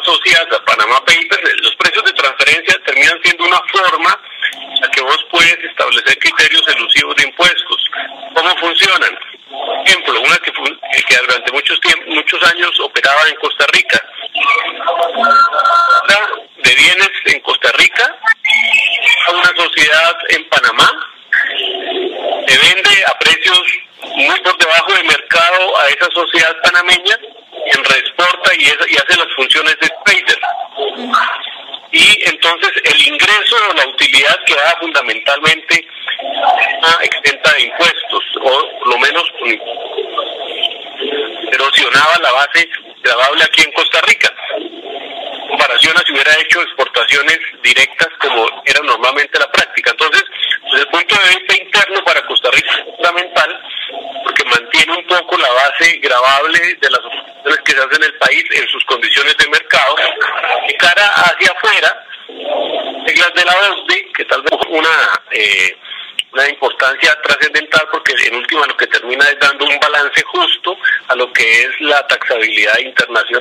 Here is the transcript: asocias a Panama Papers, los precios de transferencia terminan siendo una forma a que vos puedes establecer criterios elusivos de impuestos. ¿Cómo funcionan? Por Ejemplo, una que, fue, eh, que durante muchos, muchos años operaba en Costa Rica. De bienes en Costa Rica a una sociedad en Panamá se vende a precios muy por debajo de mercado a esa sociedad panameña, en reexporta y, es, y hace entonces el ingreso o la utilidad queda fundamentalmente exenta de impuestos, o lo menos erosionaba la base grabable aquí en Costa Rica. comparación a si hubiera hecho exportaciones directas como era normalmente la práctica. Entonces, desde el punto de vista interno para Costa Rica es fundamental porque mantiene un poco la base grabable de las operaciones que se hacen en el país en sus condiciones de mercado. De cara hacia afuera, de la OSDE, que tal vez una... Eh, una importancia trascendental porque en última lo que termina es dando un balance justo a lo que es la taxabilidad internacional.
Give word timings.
asocias 0.00 0.46
a 0.52 0.64
Panama 0.64 0.98
Papers, 1.04 1.62
los 1.62 1.74
precios 1.76 2.04
de 2.04 2.12
transferencia 2.12 2.80
terminan 2.84 3.18
siendo 3.22 3.44
una 3.44 3.60
forma 3.72 4.10
a 4.82 4.90
que 4.90 5.00
vos 5.02 5.26
puedes 5.30 5.58
establecer 5.64 6.18
criterios 6.18 6.62
elusivos 6.68 7.14
de 7.16 7.24
impuestos. 7.24 7.90
¿Cómo 8.34 8.56
funcionan? 8.58 9.18
Por 9.50 9.88
Ejemplo, 9.88 10.20
una 10.20 10.36
que, 10.38 10.52
fue, 10.52 10.68
eh, 10.68 11.02
que 11.08 11.16
durante 11.16 11.52
muchos, 11.52 11.80
muchos 12.06 12.42
años 12.52 12.70
operaba 12.80 13.28
en 13.28 13.36
Costa 13.36 13.66
Rica. 13.72 14.02
De 16.56 16.74
bienes 16.74 17.10
en 17.26 17.40
Costa 17.40 17.72
Rica 17.72 18.16
a 19.26 19.32
una 19.32 19.52
sociedad 19.56 20.16
en 20.30 20.48
Panamá 20.48 20.90
se 22.46 22.58
vende 22.58 23.04
a 23.06 23.18
precios 23.18 23.62
muy 24.02 24.40
por 24.40 24.56
debajo 24.58 24.92
de 24.92 25.02
mercado 25.04 25.78
a 25.78 25.88
esa 25.88 26.10
sociedad 26.10 26.56
panameña, 26.62 27.18
en 27.66 27.84
reexporta 27.84 28.54
y, 28.54 28.64
es, 28.64 28.76
y 28.88 28.96
hace 28.96 29.17
entonces 32.28 32.70
el 32.84 33.06
ingreso 33.06 33.56
o 33.70 33.74
la 33.74 33.86
utilidad 33.86 34.36
queda 34.46 34.76
fundamentalmente 34.80 35.86
exenta 37.02 37.52
de 37.52 37.62
impuestos, 37.62 38.24
o 38.42 38.88
lo 38.90 38.98
menos 38.98 39.24
erosionaba 41.52 42.18
la 42.20 42.32
base 42.32 42.68
grabable 43.02 43.44
aquí 43.44 43.62
en 43.62 43.72
Costa 43.72 44.00
Rica. 44.02 44.32
comparación 45.48 45.96
a 45.96 46.00
si 46.06 46.12
hubiera 46.12 46.32
hecho 46.40 46.60
exportaciones 46.60 47.38
directas 47.62 48.08
como 48.20 48.46
era 48.64 48.80
normalmente 48.82 49.38
la 49.38 49.50
práctica. 49.50 49.90
Entonces, 49.92 50.24
desde 50.64 50.80
el 50.80 50.88
punto 50.88 51.14
de 51.16 51.38
vista 51.38 51.62
interno 51.62 52.04
para 52.04 52.26
Costa 52.26 52.50
Rica 52.50 52.70
es 52.70 52.84
fundamental 52.96 53.60
porque 54.24 54.44
mantiene 54.44 54.92
un 54.92 55.06
poco 55.06 55.38
la 55.38 55.50
base 55.50 55.98
grabable 56.02 56.58
de 56.80 56.90
las 56.90 57.00
operaciones 57.00 57.60
que 57.64 57.72
se 57.72 57.78
hacen 57.78 58.02
en 58.02 58.04
el 58.04 58.14
país 58.18 58.44
en 58.50 58.68
sus 58.68 58.84
condiciones 58.84 59.36
de 59.36 59.48
mercado. 59.48 59.96
De 60.66 60.74
cara 60.76 61.06
hacia 61.06 61.52
afuera, 61.52 62.06
de 63.34 63.44
la 63.44 63.52
OSDE, 63.52 64.12
que 64.16 64.24
tal 64.24 64.42
vez 64.42 64.60
una... 64.68 65.22
Eh, 65.30 65.76
una 66.30 66.48
importancia 66.48 67.18
trascendental 67.22 67.88
porque 67.90 68.12
en 68.26 68.34
última 68.34 68.66
lo 68.66 68.76
que 68.76 68.86
termina 68.86 69.26
es 69.30 69.38
dando 69.40 69.64
un 69.64 69.78
balance 69.80 70.22
justo 70.24 70.76
a 71.08 71.16
lo 71.16 71.32
que 71.32 71.62
es 71.62 71.80
la 71.80 72.06
taxabilidad 72.06 72.78
internacional. 72.78 73.36